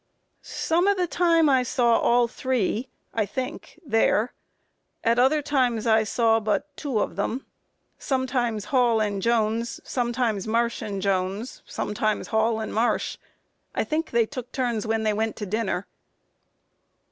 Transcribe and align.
A. 0.43 0.47
Some 0.47 0.87
of 0.87 0.97
the 0.97 1.05
time 1.05 1.47
I 1.47 1.61
saw 1.61 1.99
all 1.99 2.27
three, 2.27 2.89
I 3.13 3.27
think, 3.27 3.79
there; 3.85 4.33
at 5.03 5.19
other 5.19 5.43
times 5.43 5.85
I 5.85 6.05
saw 6.05 6.39
but 6.39 6.75
two 6.75 6.97
of 6.99 7.17
them; 7.17 7.45
sometimes 7.99 8.65
Hall 8.73 8.99
and 8.99 9.21
Jones, 9.21 9.79
sometimes 9.83 10.47
Marsh 10.47 10.81
and 10.81 11.03
Jones, 11.03 11.61
sometimes 11.67 12.29
Hall 12.29 12.59
and 12.59 12.73
Marsh; 12.73 13.19
I 13.75 13.83
think 13.83 14.09
they 14.09 14.25
took 14.25 14.51
turns 14.51 14.87
when 14.87 15.03
they 15.03 15.13
went 15.13 15.35
to 15.35 15.45
dinner. 15.45 15.85